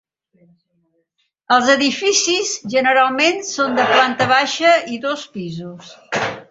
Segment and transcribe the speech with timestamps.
[1.57, 5.99] Els edificis, generalment, són de planta baixa i dos pisos.